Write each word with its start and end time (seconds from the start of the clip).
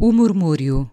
O 0.00 0.12
murmúrio. 0.12 0.88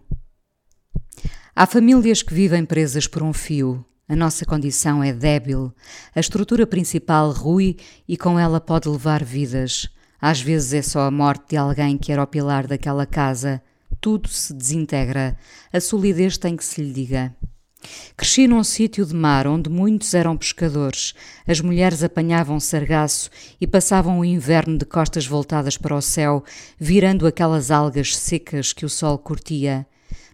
Há 1.54 1.64
famílias 1.64 2.24
que 2.24 2.34
vivem 2.34 2.64
presas 2.64 3.06
por 3.06 3.22
um 3.22 3.32
fio. 3.32 3.86
A 4.08 4.16
nossa 4.16 4.44
condição 4.44 5.00
é 5.00 5.12
débil. 5.12 5.72
A 6.12 6.18
estrutura 6.18 6.66
principal 6.66 7.30
rui 7.30 7.76
e 8.08 8.16
com 8.16 8.36
ela 8.36 8.60
pode 8.60 8.88
levar 8.88 9.22
vidas. 9.22 9.88
Às 10.20 10.40
vezes 10.40 10.72
é 10.72 10.82
só 10.82 11.02
a 11.02 11.10
morte 11.12 11.50
de 11.50 11.56
alguém 11.56 11.96
que 11.96 12.10
era 12.10 12.20
o 12.20 12.26
pilar 12.26 12.66
daquela 12.66 13.06
casa. 13.06 13.62
Tudo 14.00 14.28
se 14.28 14.52
desintegra. 14.52 15.38
A 15.72 15.78
solidez 15.78 16.36
tem 16.36 16.56
que 16.56 16.64
se 16.64 16.82
lhe 16.82 16.92
diga. 16.92 17.32
Cresci 18.16 18.48
num 18.48 18.64
sítio 18.64 19.04
de 19.04 19.14
mar 19.14 19.46
onde 19.46 19.68
muitos 19.68 20.14
eram 20.14 20.36
pescadores. 20.36 21.14
As 21.46 21.60
mulheres 21.60 22.02
apanhavam 22.02 22.58
sargaço 22.58 23.30
e 23.60 23.66
passavam 23.66 24.18
o 24.18 24.24
inverno 24.24 24.78
de 24.78 24.86
costas 24.86 25.26
voltadas 25.26 25.76
para 25.76 25.94
o 25.94 26.00
céu, 26.00 26.42
virando 26.78 27.26
aquelas 27.26 27.70
algas 27.70 28.16
secas 28.16 28.72
que 28.72 28.86
o 28.86 28.88
sol 28.88 29.18
curtia. 29.18 29.86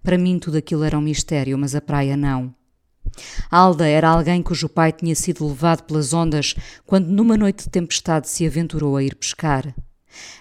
Para 0.03 0.17
mim 0.17 0.39
tudo 0.39 0.59
aquilo 0.59 0.85
era 0.85 0.97
um 0.97 1.03
mistério, 1.03 1.59
mas 1.59 1.75
a 1.75 1.81
praia 1.81 2.17
não. 2.17 2.55
Alda 3.51 3.87
era 3.87 4.09
alguém 4.09 4.43
cujo 4.43 4.69
pai 4.69 4.93
tinha 4.93 5.15
sido 5.15 5.47
levado 5.47 5.83
pelas 5.83 6.13
ondas 6.13 6.55
quando 6.87 7.09
numa 7.09 7.37
noite 7.37 7.65
de 7.65 7.71
tempestade 7.71 8.29
se 8.29 8.47
aventurou 8.47 8.97
a 8.97 9.03
ir 9.03 9.15
pescar. 9.15 9.75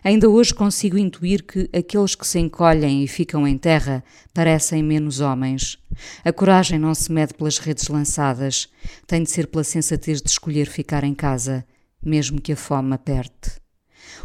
Ainda 0.03 0.29
hoje 0.29 0.53
consigo 0.53 0.97
intuir 0.97 1.43
que 1.43 1.69
aqueles 1.73 2.15
que 2.15 2.25
se 2.25 2.39
encolhem 2.39 3.03
e 3.03 3.07
ficam 3.07 3.47
em 3.47 3.57
terra 3.57 4.03
parecem 4.33 4.83
menos 4.83 5.19
homens. 5.19 5.77
A 6.23 6.31
coragem 6.31 6.79
não 6.79 6.93
se 6.95 7.11
mede 7.11 7.33
pelas 7.33 7.57
redes 7.57 7.87
lançadas, 7.87 8.67
tem 9.07 9.23
de 9.23 9.29
ser 9.29 9.47
pela 9.47 9.63
sensatez 9.63 10.21
de 10.21 10.29
escolher 10.29 10.67
ficar 10.67 11.03
em 11.03 11.13
casa, 11.13 11.65
mesmo 12.03 12.41
que 12.41 12.53
a 12.53 12.55
fome 12.55 12.93
aperte. 12.93 13.61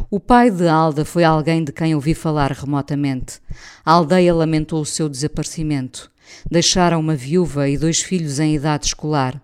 O 0.09 0.19
pai 0.19 0.51
de 0.51 0.67
Alda 0.67 1.05
foi 1.05 1.23
alguém 1.23 1.63
de 1.63 1.71
quem 1.71 1.95
ouvi 1.95 2.13
falar 2.13 2.51
remotamente. 2.51 3.39
A 3.85 3.91
aldeia 3.93 4.33
lamentou 4.33 4.81
o 4.81 4.85
seu 4.85 5.09
desaparecimento. 5.09 6.11
Deixaram 6.49 6.99
uma 6.99 7.15
viúva 7.15 7.69
e 7.69 7.77
dois 7.77 8.01
filhos 8.01 8.39
em 8.39 8.55
idade 8.55 8.87
escolar. 8.87 9.41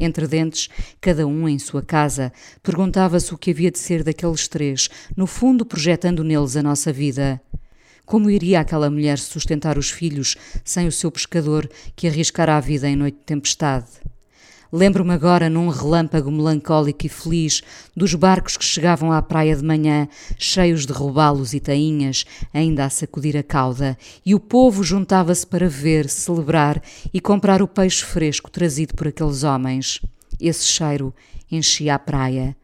Entre 0.00 0.26
dentes, 0.26 0.70
cada 0.98 1.26
um 1.26 1.46
em 1.46 1.58
sua 1.58 1.82
casa, 1.82 2.32
perguntava-se 2.62 3.34
o 3.34 3.38
que 3.38 3.50
havia 3.50 3.70
de 3.70 3.78
ser 3.78 4.02
daqueles 4.02 4.48
três, 4.48 4.88
no 5.14 5.26
fundo 5.26 5.66
projetando 5.66 6.24
neles 6.24 6.56
a 6.56 6.62
nossa 6.62 6.90
vida. 6.90 7.38
Como 8.06 8.30
iria 8.30 8.60
aquela 8.60 8.90
mulher 8.90 9.18
sustentar 9.18 9.76
os 9.76 9.90
filhos 9.90 10.36
sem 10.64 10.88
o 10.88 10.92
seu 10.92 11.12
pescador 11.12 11.70
que 11.94 12.08
arriscara 12.08 12.56
a 12.56 12.60
vida 12.60 12.88
em 12.88 12.96
noite 12.96 13.18
de 13.18 13.24
tempestade? 13.24 13.88
Lembro-me 14.72 15.12
agora, 15.12 15.50
num 15.50 15.68
relâmpago 15.68 16.30
melancólico 16.30 17.04
e 17.04 17.08
feliz, 17.08 17.60
dos 17.96 18.14
barcos 18.14 18.56
que 18.56 18.64
chegavam 18.64 19.10
à 19.10 19.20
praia 19.20 19.56
de 19.56 19.64
manhã, 19.64 20.06
cheios 20.38 20.86
de 20.86 20.92
robalos 20.92 21.52
e 21.52 21.58
tainhas, 21.58 22.24
ainda 22.54 22.84
a 22.84 22.90
sacudir 22.90 23.36
a 23.36 23.42
cauda, 23.42 23.98
e 24.24 24.32
o 24.32 24.38
povo 24.38 24.84
juntava-se 24.84 25.44
para 25.44 25.68
ver, 25.68 26.08
celebrar 26.08 26.80
e 27.12 27.20
comprar 27.20 27.60
o 27.60 27.66
peixe 27.68 28.04
fresco 28.04 28.48
trazido 28.48 28.94
por 28.94 29.08
aqueles 29.08 29.42
homens. 29.42 30.00
Esse 30.38 30.64
cheiro 30.66 31.12
enchia 31.50 31.96
a 31.96 31.98
praia. 31.98 32.56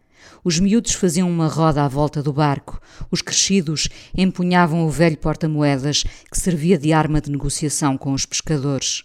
Os 0.45 0.61
miúdos 0.61 0.93
faziam 0.93 1.29
uma 1.29 1.49
roda 1.49 1.84
à 1.84 1.89
volta 1.89 2.23
do 2.23 2.33
barco. 2.33 2.81
Os 3.11 3.21
crescidos 3.21 3.89
empunhavam 4.17 4.87
o 4.87 4.91
velho 4.91 5.19
porta-moedas 5.19 6.05
que 6.31 6.39
servia 6.39 6.79
de 6.79 6.93
arma 6.93 7.21
de 7.21 7.33
negociação 7.33 7.99
com 7.99 8.12
os 8.12 8.25
pescadores. 8.25 9.05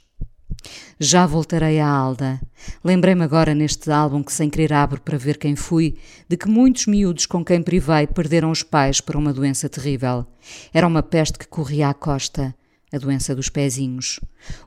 Já 1.00 1.26
voltarei 1.26 1.80
à 1.80 1.88
Alda. 1.88 2.40
Lembrei-me 2.84 3.24
agora 3.24 3.56
neste 3.56 3.92
álbum 3.92 4.22
que 4.22 4.32
sem 4.32 4.50
querer 4.50 4.74
abro 4.74 5.02
para 5.02 5.18
ver 5.18 5.38
quem 5.38 5.56
fui, 5.56 5.98
de 6.30 6.38
que 6.38 6.48
muitos 6.48 6.86
miúdos 6.86 7.26
com 7.26 7.44
quem 7.44 7.62
privei 7.62 8.06
perderam 8.08 8.52
os 8.52 8.62
pais 8.62 9.02
por 9.02 9.16
uma 9.16 9.34
doença 9.34 9.68
terrível. 9.68 10.26
Era 10.74 10.88
uma 10.88 11.02
peste 11.02 11.40
que 11.40 11.48
corria 11.48 11.90
à 11.90 11.94
costa, 11.94 12.56
a 12.92 12.98
doença 12.98 13.34
dos 13.34 13.50
pezinhos. 13.50 14.20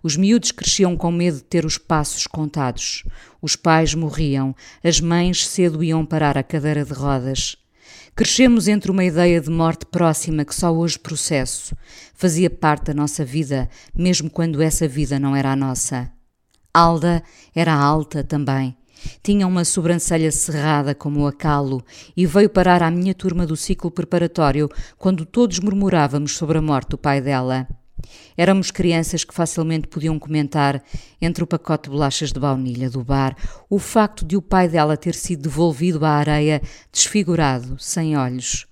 Os 0.03 0.16
miúdos 0.16 0.50
cresciam 0.50 0.97
com 0.97 1.12
medo 1.12 1.37
de 1.37 1.44
ter 1.44 1.65
os 1.65 1.78
passos 1.78 2.26
contados. 2.26 3.05
Os 3.41 3.55
pais 3.55 3.94
morriam, 3.94 4.55
as 4.82 5.00
mães 5.00 5.47
cedo 5.47 5.84
iam 5.84 6.05
parar 6.05 6.38
a 6.38 6.43
cadeira 6.43 6.84
de 6.84 6.93
rodas. 6.93 7.56
Crescemos 8.16 8.69
entre 8.69 8.92
uma 8.92 9.02
ideia 9.02 9.41
de 9.41 9.50
morte 9.50 9.84
próxima 9.86 10.44
que 10.44 10.54
só 10.54 10.72
hoje 10.72 10.97
processo. 10.97 11.76
Fazia 12.14 12.48
parte 12.48 12.84
da 12.84 12.94
nossa 12.94 13.25
vida, 13.25 13.69
mesmo 13.92 14.30
quando 14.30 14.62
essa 14.62 14.86
vida 14.86 15.19
não 15.19 15.34
era 15.34 15.50
a 15.50 15.56
nossa. 15.56 16.08
Alda 16.72 17.25
era 17.52 17.75
alta 17.75 18.22
também. 18.22 18.76
Tinha 19.20 19.48
uma 19.48 19.64
sobrancelha 19.64 20.30
cerrada 20.30 20.94
como 20.94 21.22
o 21.22 21.26
acalo 21.26 21.84
e 22.16 22.25
veio 22.25 22.48
parar 22.48 22.84
à 22.84 22.91
minha 22.91 23.14
turma 23.14 23.44
do 23.44 23.56
ciclo 23.56 23.91
preparatório 23.91 24.70
quando 24.96 25.26
todos 25.26 25.58
murmurávamos 25.58 26.36
sobre 26.36 26.58
a 26.58 26.62
morte 26.62 26.91
do 26.91 26.98
pai 26.98 27.20
dela. 27.20 27.66
Éramos 28.37 28.70
crianças 28.70 29.25
que 29.25 29.34
facilmente 29.34 29.88
podiam 29.88 30.19
comentar, 30.19 30.82
entre 31.20 31.44
o 31.44 31.47
pacote 31.47 31.84
de 31.84 31.91
bolachas 31.91 32.32
de 32.32 32.41
baunilha 32.41 32.91
do 32.91 33.04
bar, 33.04 33.37
o 33.69 33.78
facto 33.78 34.25
de 34.25 34.37
o 34.37 34.42
pai 34.42 34.69
dela 34.69 34.97
ter 34.97 35.15
sido 35.15 35.42
devolvido 35.42 36.04
à 36.04 36.10
areia, 36.10 36.60
desfigurado, 36.93 37.76
sem 37.78 38.16
olhos. 38.16 38.66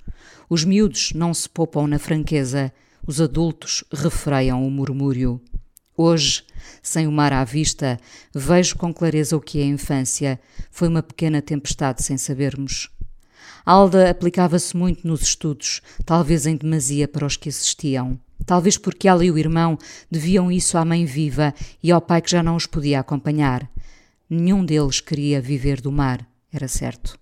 Os 0.49 0.65
miúdos 0.65 1.13
não 1.15 1.33
se 1.33 1.49
poupam 1.49 1.87
na 1.87 1.99
franqueza, 1.99 2.73
os 3.07 3.21
adultos 3.21 3.85
refreiam 3.93 4.67
o 4.67 4.71
murmúrio. 4.71 5.41
Hoje, 5.97 6.45
sem 6.83 7.07
o 7.07 7.13
mar 7.13 7.33
à 7.33 7.45
vista, 7.45 7.99
vejo 8.35 8.77
com 8.77 8.93
clareza 8.93 9.37
o 9.37 9.41
que 9.41 9.61
é 9.61 9.63
a 9.63 9.67
infância. 9.67 10.41
Foi 10.71 10.89
uma 10.89 11.03
pequena 11.03 11.43
tempestade 11.43 12.03
sem 12.03 12.17
sabermos. 12.17 12.91
Alda 13.65 14.11
aplicava-se 14.11 14.77
muito 14.77 15.07
nos 15.07 15.23
estudos, 15.23 15.81
talvez 16.05 16.47
em 16.47 16.57
demasia 16.57 17.07
para 17.07 17.27
os 17.27 17.37
que 17.37 17.49
assistiam. 17.49 18.19
Talvez 18.45 18.77
porque 18.77 19.09
ela 19.09 19.25
e 19.25 19.31
o 19.31 19.39
irmão 19.39 19.79
deviam 20.11 20.51
isso 20.51 20.77
à 20.77 20.85
mãe 20.85 21.05
viva 21.05 21.55
e 21.83 21.93
ao 21.93 22.01
pai 22.01 22.21
que 22.21 22.31
já 22.31 22.43
não 22.43 22.57
os 22.57 22.67
podia 22.67 23.01
acompanhar. 23.01 23.71
Nenhum 24.29 24.65
deles 24.65 25.01
queria 25.01 25.41
viver 25.41 25.81
do 25.81 25.93
mar, 25.93 26.27
era 26.53 26.67
certo. 26.67 27.19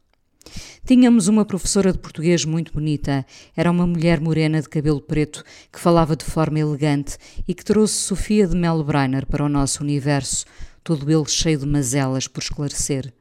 Tínhamos 0.85 1.29
uma 1.29 1.45
professora 1.45 1.93
de 1.93 1.99
português 1.99 2.45
muito 2.45 2.73
bonita. 2.73 3.25
Era 3.57 3.71
uma 3.71 3.87
mulher 3.87 4.21
morena 4.21 4.61
de 4.61 4.69
cabelo 4.69 5.01
preto 5.01 5.45
que 5.73 5.79
falava 5.79 6.17
de 6.17 6.25
forma 6.25 6.59
elegante 6.59 7.17
e 7.47 7.55
que 7.55 7.65
trouxe 7.65 7.95
Sofia 7.95 8.47
de 8.47 8.57
Melbreiner 8.57 9.27
para 9.27 9.45
o 9.45 9.49
nosso 9.49 9.83
universo, 9.83 10.47
todo 10.83 11.11
ele 11.11 11.29
cheio 11.29 11.59
de 11.59 11.67
mazelas 11.67 12.27
por 12.27 12.43
esclarecer. 12.43 13.13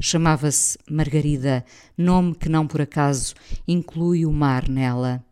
Chamava-se 0.00 0.78
Margarida, 0.88 1.64
nome 1.96 2.34
que 2.36 2.48
não 2.48 2.68
por 2.68 2.80
acaso 2.80 3.34
inclui 3.66 4.24
o 4.24 4.32
mar 4.32 4.68
nela. 4.68 5.24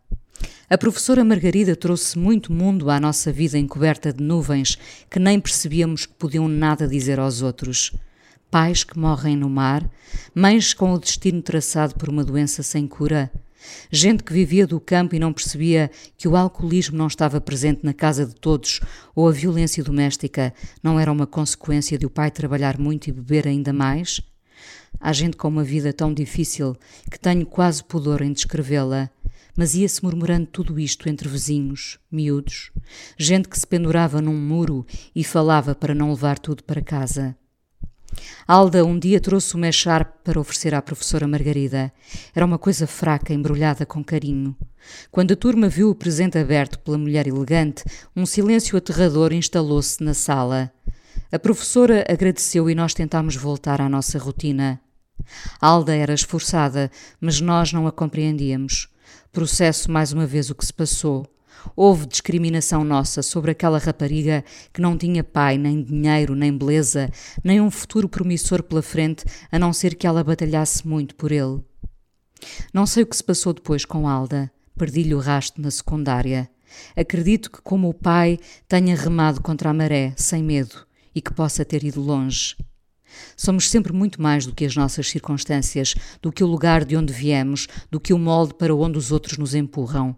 A 0.69 0.77
professora 0.77 1.23
Margarida 1.23 1.73
trouxe 1.73 2.19
muito 2.19 2.51
mundo 2.51 2.89
à 2.89 2.99
nossa 2.99 3.31
vida 3.31 3.57
encoberta 3.57 4.11
de 4.11 4.21
nuvens 4.21 4.77
que 5.09 5.19
nem 5.19 5.39
percebíamos 5.39 6.05
que 6.05 6.13
podiam 6.15 6.49
nada 6.49 6.85
dizer 6.85 7.17
aos 7.17 7.41
outros. 7.41 7.95
Pais 8.51 8.83
que 8.83 8.99
morrem 8.99 9.37
no 9.37 9.49
mar, 9.49 9.89
mães 10.35 10.73
com 10.73 10.91
o 10.91 10.99
destino 10.99 11.41
traçado 11.41 11.95
por 11.95 12.09
uma 12.09 12.25
doença 12.25 12.61
sem 12.61 12.85
cura, 12.85 13.31
gente 13.89 14.21
que 14.21 14.33
vivia 14.33 14.67
do 14.67 14.81
campo 14.81 15.15
e 15.15 15.19
não 15.19 15.31
percebia 15.31 15.89
que 16.17 16.27
o 16.27 16.35
alcoolismo 16.35 16.97
não 16.97 17.07
estava 17.07 17.39
presente 17.39 17.85
na 17.85 17.93
casa 17.93 18.25
de 18.25 18.35
todos 18.35 18.81
ou 19.15 19.29
a 19.29 19.31
violência 19.31 19.81
doméstica 19.81 20.53
não 20.83 20.99
era 20.99 21.11
uma 21.11 21.25
consequência 21.25 21.97
de 21.97 22.05
o 22.05 22.09
pai 22.09 22.29
trabalhar 22.31 22.77
muito 22.77 23.07
e 23.07 23.13
beber 23.13 23.47
ainda 23.47 23.71
mais. 23.71 24.21
Há 24.99 25.13
gente 25.13 25.37
com 25.37 25.47
uma 25.47 25.63
vida 25.63 25.93
tão 25.93 26.13
difícil 26.13 26.75
que 27.11 27.19
tenho 27.19 27.45
quase 27.45 27.83
pudor 27.83 28.21
em 28.21 28.33
descrevê-la 28.33 29.09
mas 29.57 29.73
ia-se 29.73 30.03
murmurando 30.03 30.45
tudo 30.45 30.79
isto 30.79 31.09
entre 31.09 31.27
vizinhos, 31.27 31.97
miúdos, 32.11 32.71
gente 33.17 33.49
que 33.49 33.59
se 33.59 33.65
pendurava 33.65 34.21
num 34.21 34.35
muro 34.35 34.85
e 35.15 35.23
falava 35.23 35.73
para 35.73 35.95
não 35.95 36.11
levar 36.11 36.37
tudo 36.37 36.63
para 36.63 36.79
casa. 36.79 37.35
Alda 38.47 38.85
um 38.85 38.97
dia 38.97 39.19
trouxe 39.19 39.55
uma 39.55 39.67
echarpe 39.67 40.19
para 40.23 40.39
oferecer 40.39 40.73
à 40.73 40.81
professora 40.81 41.27
Margarida. 41.27 41.91
Era 42.33 42.45
uma 42.45 42.57
coisa 42.57 42.87
fraca, 42.87 43.33
embrulhada 43.33 43.85
com 43.85 44.03
carinho. 44.03 44.55
Quando 45.11 45.33
a 45.33 45.35
turma 45.35 45.67
viu 45.67 45.89
o 45.89 45.95
presente 45.95 46.37
aberto 46.37 46.79
pela 46.79 46.97
mulher 46.97 47.27
elegante, 47.27 47.83
um 48.15 48.25
silêncio 48.25 48.77
aterrador 48.77 49.33
instalou-se 49.33 50.01
na 50.03 50.13
sala. 50.13 50.71
A 51.31 51.39
professora 51.39 52.05
agradeceu 52.09 52.69
e 52.69 52.75
nós 52.75 52.93
tentámos 52.93 53.35
voltar 53.35 53.81
à 53.81 53.89
nossa 53.89 54.17
rotina. 54.17 54.79
Alda 55.59 55.95
era 55.95 56.13
esforçada, 56.13 56.89
mas 57.19 57.41
nós 57.41 57.73
não 57.73 57.87
a 57.87 57.91
compreendíamos. 57.91 58.89
Processo 59.31 59.91
mais 59.91 60.13
uma 60.13 60.25
vez 60.25 60.49
o 60.49 60.55
que 60.55 60.65
se 60.65 60.73
passou. 60.73 61.25
Houve 61.75 62.05
discriminação 62.05 62.83
nossa 62.83 63.21
sobre 63.21 63.51
aquela 63.51 63.77
rapariga 63.77 64.43
que 64.73 64.81
não 64.81 64.97
tinha 64.97 65.23
pai, 65.23 65.57
nem 65.57 65.81
dinheiro, 65.83 66.35
nem 66.35 66.55
beleza, 66.55 67.09
nem 67.43 67.59
um 67.59 67.69
futuro 67.69 68.07
promissor 68.07 68.63
pela 68.63 68.81
frente, 68.81 69.25
a 69.51 69.59
não 69.59 69.73
ser 69.73 69.95
que 69.95 70.07
ela 70.07 70.23
batalhasse 70.23 70.87
muito 70.87 71.15
por 71.15 71.31
ele. 71.31 71.61
Não 72.73 72.85
sei 72.85 73.03
o 73.03 73.07
que 73.07 73.17
se 73.17 73.23
passou 73.23 73.53
depois 73.53 73.83
com 73.85 74.07
Alda. 74.07 74.51
Perdi-lhe 74.77 75.15
o 75.15 75.19
rasto 75.19 75.59
na 75.59 75.71
secundária. 75.71 76.49
Acredito 76.95 77.51
que, 77.51 77.61
como 77.61 77.89
o 77.89 77.93
pai, 77.93 78.39
tenha 78.67 78.95
remado 78.95 79.41
contra 79.41 79.69
a 79.69 79.73
maré, 79.73 80.13
sem 80.15 80.43
medo, 80.43 80.85
e 81.17 81.21
que 81.21 81.33
possa 81.33 81.65
ter 81.65 81.83
ido 81.83 81.99
longe. 81.99 82.55
Somos 83.35 83.69
sempre 83.71 83.91
muito 83.91 84.21
mais 84.21 84.45
do 84.45 84.53
que 84.53 84.65
as 84.65 84.75
nossas 84.75 85.09
circunstâncias, 85.09 85.95
do 86.21 86.31
que 86.31 86.43
o 86.43 86.47
lugar 86.47 86.85
de 86.85 86.95
onde 86.95 87.11
viemos, 87.11 87.67
do 87.89 87.99
que 87.99 88.13
o 88.13 88.19
molde 88.19 88.53
para 88.53 88.75
onde 88.75 88.99
os 88.99 89.11
outros 89.11 89.37
nos 89.39 89.55
empurram. 89.55 90.15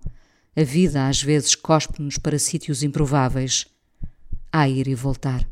A 0.54 0.64
vida 0.64 1.08
às 1.08 1.22
vezes 1.24 1.56
cospe-nos 1.56 2.18
para 2.18 2.38
sítios 2.38 2.84
improváveis. 2.84 3.66
Há 4.52 4.68
ir 4.68 4.90
e 4.90 4.96
voltar. 4.96 5.48